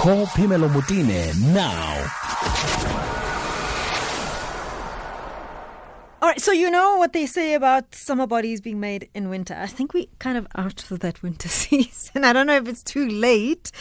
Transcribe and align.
Call 0.00 0.24
Phemelo 0.24 0.66
Motene 0.70 1.34
now. 1.52 3.09
Right, 6.30 6.40
so 6.40 6.52
you 6.52 6.70
know 6.70 6.96
what 6.96 7.12
they 7.12 7.26
say 7.26 7.54
about 7.54 7.92
summer 7.92 8.26
bodies 8.26 8.60
being 8.60 8.78
made 8.78 9.08
in 9.14 9.28
winter. 9.28 9.56
I 9.58 9.66
think 9.66 9.92
we 9.92 10.08
kind 10.20 10.38
of 10.38 10.46
out 10.54 10.80
for 10.80 10.96
that 10.98 11.22
winter 11.24 11.48
season. 11.62 12.24
I 12.24 12.32
don't 12.32 12.46
know 12.46 12.56
if 12.56 12.68
it's 12.68 12.84
too 12.84 13.08
late, 13.08 13.72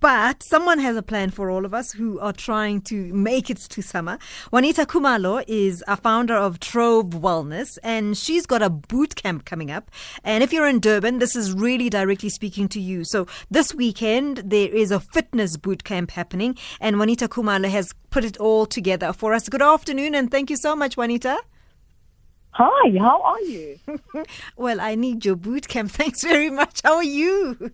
but 0.00 0.42
someone 0.42 0.78
has 0.78 0.96
a 0.96 1.02
plan 1.02 1.30
for 1.30 1.50
all 1.50 1.66
of 1.66 1.74
us 1.74 1.92
who 1.92 2.18
are 2.20 2.32
trying 2.32 2.80
to 2.82 3.12
make 3.12 3.50
it 3.50 3.58
to 3.58 3.82
summer. 3.82 4.18
Juanita 4.50 4.86
Khumalo 4.86 5.44
is 5.46 5.84
a 5.86 5.98
founder 5.98 6.34
of 6.34 6.60
Trove 6.60 7.10
Wellness, 7.10 7.76
and 7.82 8.16
she's 8.16 8.46
got 8.46 8.62
a 8.62 8.70
boot 8.70 9.14
camp 9.14 9.44
coming 9.44 9.70
up. 9.70 9.90
And 10.24 10.42
if 10.42 10.50
you're 10.50 10.66
in 10.66 10.80
Durban, 10.80 11.18
this 11.18 11.36
is 11.36 11.52
really 11.52 11.90
directly 11.90 12.30
speaking 12.30 12.68
to 12.68 12.80
you. 12.80 13.04
So 13.04 13.26
this 13.50 13.74
weekend 13.74 14.38
there 14.46 14.74
is 14.74 14.90
a 14.90 15.00
fitness 15.00 15.58
boot 15.58 15.84
camp 15.84 16.12
happening, 16.12 16.56
and 16.80 16.96
Juanita 16.96 17.28
Khumalo 17.28 17.68
has 17.68 17.92
put 18.08 18.24
it 18.24 18.38
all 18.38 18.64
together 18.64 19.12
for 19.12 19.34
us. 19.34 19.50
Good 19.50 19.60
afternoon, 19.60 20.14
and 20.14 20.30
thank 20.30 20.48
you 20.48 20.56
so 20.56 20.74
much, 20.74 20.96
Juanita. 20.96 21.38
Hi, 22.60 22.98
how 22.98 23.22
are 23.22 23.40
you? 23.42 23.78
well, 24.56 24.80
I 24.80 24.96
need 24.96 25.24
your 25.24 25.36
boot 25.36 25.68
camp. 25.68 25.90
Thanks 25.92 26.24
very 26.24 26.50
much. 26.50 26.80
How 26.82 26.96
are 26.96 27.04
you? 27.04 27.56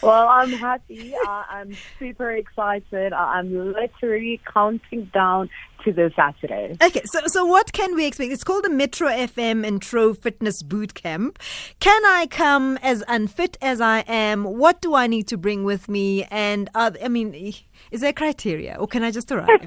well, 0.00 0.28
I'm 0.28 0.52
happy. 0.52 1.12
Uh, 1.26 1.42
I'm 1.48 1.76
super 1.98 2.30
excited. 2.30 3.12
Uh, 3.12 3.16
I'm 3.16 3.72
literally 3.72 4.40
counting 4.46 5.06
down 5.12 5.50
to 5.82 5.92
the 5.92 6.12
Saturday. 6.14 6.76
Okay, 6.80 7.02
so 7.06 7.18
so 7.26 7.44
what 7.44 7.72
can 7.72 7.96
we 7.96 8.06
expect? 8.06 8.30
It's 8.30 8.44
called 8.44 8.62
the 8.62 8.70
Metro 8.70 9.08
FM 9.08 9.66
Intro 9.66 10.14
Fitness 10.14 10.62
Boot 10.62 10.94
Camp. 10.94 11.36
Can 11.80 12.04
I 12.04 12.28
come 12.30 12.78
as 12.80 13.02
unfit 13.08 13.58
as 13.60 13.80
I 13.80 14.04
am? 14.06 14.44
What 14.44 14.80
do 14.80 14.94
I 14.94 15.08
need 15.08 15.26
to 15.28 15.36
bring 15.36 15.64
with 15.64 15.88
me? 15.88 16.28
And 16.30 16.70
uh, 16.76 16.92
I 17.02 17.08
mean, 17.08 17.34
is 17.90 18.02
there 18.02 18.12
criteria, 18.12 18.76
or 18.78 18.86
can 18.86 19.02
I 19.02 19.10
just 19.10 19.32
arrive? 19.32 19.66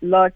Look 0.00 0.32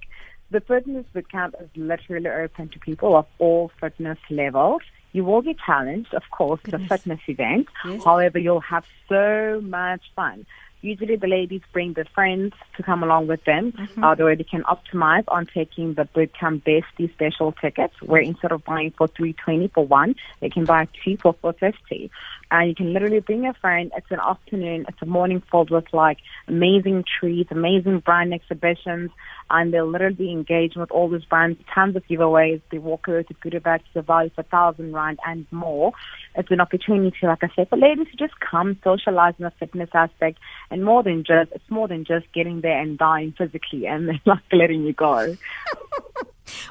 the 0.54 0.60
fitness 0.60 1.04
bootcamp 1.12 1.60
is 1.60 1.68
literally 1.74 2.28
open 2.28 2.68
to 2.68 2.78
people 2.78 3.16
of 3.16 3.26
all 3.40 3.72
fitness 3.80 4.18
levels. 4.30 4.82
You 5.10 5.24
will 5.24 5.42
be 5.42 5.56
challenged, 5.66 6.14
of 6.14 6.22
course, 6.30 6.60
Goodness. 6.62 6.88
the 6.88 6.96
fitness 6.96 7.20
event. 7.26 7.66
Yes. 7.84 8.04
However, 8.04 8.38
you'll 8.38 8.60
have 8.60 8.84
so 9.08 9.60
much 9.64 10.02
fun. 10.14 10.46
Usually 10.80 11.16
the 11.16 11.26
ladies 11.26 11.62
bring 11.72 11.94
their 11.94 12.04
friends 12.04 12.52
to 12.76 12.84
come 12.84 13.02
along 13.02 13.26
with 13.26 13.42
them. 13.44 13.72
Mm-hmm. 13.72 14.04
Uh, 14.04 14.14
they 14.14 14.44
can 14.44 14.62
optimize 14.64 15.24
on 15.26 15.46
taking 15.46 15.94
the 15.94 16.04
bootcamp 16.14 16.62
bestie 16.62 17.12
special 17.12 17.50
tickets 17.52 17.94
where 18.00 18.20
instead 18.20 18.52
of 18.52 18.64
buying 18.64 18.92
for 18.96 19.08
320 19.08 19.68
for 19.68 19.84
one, 19.84 20.14
they 20.38 20.50
can 20.50 20.64
buy 20.64 20.86
two 21.02 21.16
for 21.16 21.34
450. 21.40 22.12
And 22.54 22.68
you 22.68 22.74
can 22.76 22.92
literally 22.92 23.18
bring 23.18 23.44
a 23.46 23.52
friend. 23.54 23.90
It's 23.96 24.06
an 24.12 24.20
afternoon. 24.20 24.86
It's 24.88 25.02
a 25.02 25.06
morning 25.06 25.42
filled 25.50 25.72
with 25.72 25.86
like 25.92 26.18
amazing 26.46 27.02
treats, 27.18 27.50
amazing 27.50 27.98
brand 27.98 28.32
exhibitions, 28.32 29.10
and 29.50 29.74
they'll 29.74 29.90
literally 29.90 30.14
be 30.14 30.30
engaging 30.30 30.80
with 30.80 30.92
all 30.92 31.08
these 31.08 31.24
brands, 31.24 31.58
tons 31.74 31.96
of 31.96 32.06
giveaways. 32.06 32.62
They 32.70 32.78
walk 32.78 33.08
with 33.08 33.26
goodie 33.40 33.58
bags 33.58 33.82
to 33.94 34.02
value 34.02 34.30
for 34.32 34.44
thousand 34.44 34.92
rand 34.92 35.18
and 35.26 35.48
more. 35.50 35.94
It's 36.36 36.48
an 36.52 36.60
opportunity, 36.60 37.16
like 37.24 37.42
I 37.42 37.48
said, 37.56 37.68
for 37.70 37.76
ladies 37.76 38.06
to 38.12 38.16
just 38.16 38.38
come 38.38 38.78
socialize 38.84 39.34
in 39.36 39.42
the 39.46 39.52
fitness 39.58 39.90
aspect, 39.92 40.38
and 40.70 40.84
more 40.84 41.02
than 41.02 41.24
just 41.24 41.50
it's 41.50 41.68
more 41.68 41.88
than 41.88 42.04
just 42.04 42.32
getting 42.32 42.60
there 42.60 42.80
and 42.80 42.96
dying 42.96 43.34
physically 43.36 43.86
and 43.86 44.06
then 44.08 44.20
like 44.26 44.44
letting 44.52 44.84
you 44.84 44.92
go. 44.92 45.36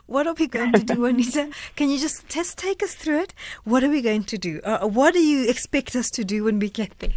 What 0.05 0.27
are 0.27 0.33
we 0.33 0.47
going 0.47 0.73
to 0.73 0.83
do, 0.83 1.01
Juanita? 1.01 1.49
Can 1.75 1.89
you 1.89 1.97
just 1.97 2.27
just 2.27 2.57
take 2.57 2.83
us 2.83 2.93
through 2.93 3.21
it? 3.21 3.33
What 3.63 3.83
are 3.83 3.89
we 3.89 4.01
going 4.01 4.25
to 4.25 4.37
do? 4.37 4.59
Uh, 4.63 4.87
what 4.87 5.13
do 5.13 5.19
you 5.21 5.49
expect 5.49 5.95
us 5.95 6.09
to 6.11 6.25
do 6.25 6.43
when 6.43 6.59
we 6.59 6.69
get 6.69 6.99
there? 6.99 7.13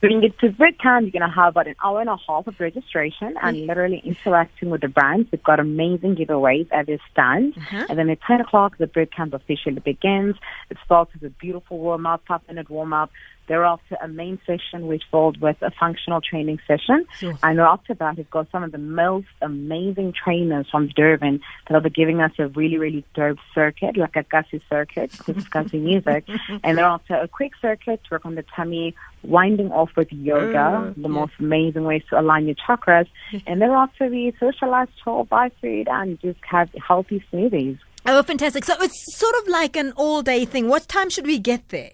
When 0.00 0.12
you 0.12 0.20
get 0.22 0.38
to 0.38 0.48
bootcamp, 0.48 1.02
you're 1.02 1.10
going 1.10 1.28
to 1.28 1.34
have 1.34 1.48
about 1.48 1.66
an 1.66 1.74
hour 1.84 2.00
and 2.00 2.08
a 2.08 2.16
half 2.26 2.46
of 2.46 2.58
registration 2.58 3.34
and 3.42 3.54
mm-hmm. 3.54 3.66
literally 3.66 4.00
interacting 4.02 4.70
with 4.70 4.80
the 4.80 4.88
brands. 4.88 5.28
We've 5.30 5.42
got 5.42 5.60
amazing 5.60 6.16
giveaways 6.16 6.68
at 6.72 6.86
this 6.86 7.00
stand. 7.12 7.54
Uh-huh. 7.58 7.84
And 7.90 7.98
then 7.98 8.08
at 8.08 8.18
10 8.22 8.40
o'clock, 8.40 8.78
the 8.78 8.86
bootcamp 8.86 9.34
officially 9.34 9.78
begins. 9.80 10.36
It 10.70 10.78
starts 10.86 11.12
with 11.12 11.24
a 11.24 11.34
beautiful 11.34 11.78
warm 11.78 12.06
up, 12.06 12.22
five 12.26 12.40
minute 12.48 12.70
warm 12.70 12.94
up. 12.94 13.10
Thereafter, 13.50 13.96
a 14.00 14.06
main 14.06 14.38
session 14.46 14.86
which 14.86 15.02
followed 15.10 15.38
with 15.38 15.56
a 15.60 15.72
functional 15.72 16.20
training 16.20 16.60
session. 16.68 17.04
Sure. 17.18 17.36
And 17.42 17.58
after 17.58 17.94
that, 17.94 18.16
we've 18.16 18.30
got 18.30 18.46
some 18.52 18.62
of 18.62 18.70
the 18.70 18.78
most 18.78 19.26
amazing 19.42 20.12
trainers 20.12 20.68
from 20.70 20.86
Durban 20.94 21.40
that 21.66 21.74
will 21.74 21.80
be 21.80 21.90
giving 21.90 22.20
us 22.20 22.30
a 22.38 22.46
really, 22.46 22.78
really 22.78 23.04
dope 23.12 23.38
circuit, 23.52 23.96
like 23.96 24.14
a 24.14 24.22
Gussie 24.22 24.62
circuit 24.70 25.10
to 25.24 25.32
discuss 25.32 25.72
music. 25.72 26.28
and 26.62 26.78
thereafter, 26.78 27.16
a 27.16 27.26
quick 27.26 27.50
circuit 27.60 28.00
to 28.04 28.10
work 28.12 28.24
on 28.24 28.36
the 28.36 28.44
tummy, 28.54 28.94
winding 29.24 29.72
off 29.72 29.90
with 29.96 30.12
yoga, 30.12 30.86
oh, 30.86 30.94
the 30.94 31.00
yeah. 31.00 31.08
most 31.08 31.32
amazing 31.40 31.82
ways 31.82 32.04
to 32.10 32.20
align 32.20 32.46
your 32.46 32.54
chakras. 32.54 33.08
and 33.48 33.60
thereafter, 33.60 34.06
we 34.06 34.32
socialize, 34.38 34.86
chill, 35.02 35.24
buy 35.24 35.50
food, 35.60 35.88
and 35.90 36.20
just 36.20 36.38
have 36.48 36.70
healthy 36.86 37.20
smoothies. 37.32 37.80
Oh, 38.06 38.22
fantastic. 38.22 38.64
So 38.64 38.74
it's 38.80 39.18
sort 39.18 39.34
of 39.42 39.48
like 39.48 39.74
an 39.74 39.92
all 39.96 40.22
day 40.22 40.44
thing. 40.44 40.68
What 40.68 40.86
time 40.86 41.10
should 41.10 41.26
we 41.26 41.40
get 41.40 41.70
there? 41.70 41.90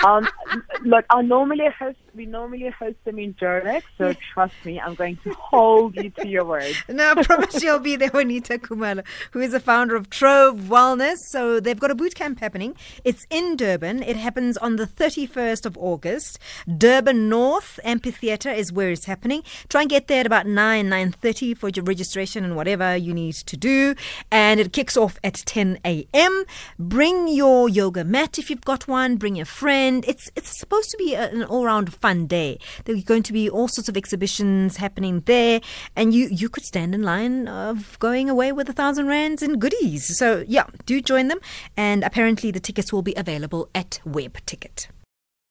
um, 0.05 0.29
look, 0.85 1.05
I 1.11 1.23
normally 1.23 1.69
host 1.79 1.99
we 2.15 2.27
normally 2.27 2.69
host 2.79 2.97
them 3.05 3.19
in 3.19 3.35
Joburg, 3.35 3.83
so 3.99 4.13
trust 4.33 4.55
me, 4.65 4.81
I'm 4.81 4.95
going 4.95 5.17
to 5.25 5.33
hold 5.33 5.97
you 5.97 6.11
to 6.11 6.29
your 6.29 6.45
word. 6.45 6.75
No, 6.95 7.13
I 7.17 7.23
promise 7.25 7.61
you'll 7.61 7.81
be 7.81 7.97
there, 7.97 8.11
Juanita 8.11 8.59
Khumalo, 8.59 9.05
who 9.33 9.41
is 9.41 9.51
the 9.51 9.59
founder 9.59 9.97
of 9.97 10.11
Trove 10.11 10.57
Wellness. 10.61 11.17
So 11.31 11.59
they've 11.59 11.79
got 11.79 11.91
a 11.91 11.95
boot 11.95 12.15
camp 12.15 12.39
happening. 12.39 12.77
It's 13.05 13.27
in 13.31 13.57
Durban. 13.57 14.03
It 14.03 14.17
happens 14.17 14.57
on 14.57 14.77
the 14.77 14.87
31st 14.87 15.67
of 15.67 15.77
August. 15.77 16.39
Durban 16.79 17.29
North 17.29 17.81
Amphitheatre 17.83 18.51
is 18.51 18.73
where 18.73 18.91
it's 18.91 19.07
happening. 19.07 19.43
Try 19.69 19.81
and 19.83 19.91
get 19.91 20.07
there 20.07 20.21
at 20.21 20.27
about 20.27 20.47
9, 20.47 20.87
9.30 20.87 21.57
for 21.57 21.69
your 21.69 21.85
registration 21.85 22.45
and 22.45 22.55
whatever 22.55 22.95
you 22.95 23.13
need 23.13 23.35
to 23.35 23.57
do. 23.57 23.97
And 24.31 24.61
it 24.61 24.73
kicks 24.73 24.97
off 24.97 25.19
at 25.25 25.35
10 25.35 25.81
a.m. 25.85 26.45
Bring 26.79 27.27
your 27.27 27.69
yoga 27.69 28.05
mat 28.05 28.39
if 28.39 28.51
you've 28.51 28.65
got 28.65 28.87
one. 28.87 29.17
Bring 29.17 29.35
your 29.35 29.47
friend. 29.47 30.05
It's, 30.07 30.31
it's 30.37 30.57
supposed 30.75 30.91
to 30.91 30.97
be 30.97 31.15
an 31.15 31.45
all-round 31.45 31.95
fun 31.95 32.27
day. 32.27 32.59
There 32.85 32.97
are 32.97 33.01
going 33.01 33.23
to 33.25 33.33
be 33.33 33.49
all 33.49 33.69
sorts 33.69 33.89
of 33.89 33.97
exhibitions 33.97 34.79
happening 34.79 35.23
there, 35.27 35.61
and 35.95 36.13
you 36.13 36.29
you 36.31 36.49
could 36.49 36.65
stand 36.65 36.95
in 36.95 37.03
line 37.03 37.47
of 37.47 37.97
going 38.01 38.29
away 38.29 38.51
with 38.51 38.69
a 38.69 38.73
thousand 38.73 39.07
rands 39.07 39.41
in 39.43 39.61
goodies. 39.61 40.19
So 40.19 40.45
yeah, 40.49 40.67
do 40.85 41.01
join 41.01 41.29
them, 41.29 41.39
and 41.77 42.03
apparently 42.03 42.51
the 42.51 42.61
tickets 42.61 42.93
will 42.93 43.03
be 43.03 43.15
available 43.17 43.69
at 43.73 44.01
Web 44.05 44.39
Ticket. 44.47 44.89